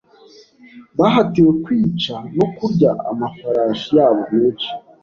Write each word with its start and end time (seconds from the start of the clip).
Bahatiwe 0.99 1.51
kwica 1.63 2.15
no 2.37 2.45
kurya 2.55 2.91
amafarashi 3.11 3.89
yabo 3.97 4.21
menshi. 4.35 4.69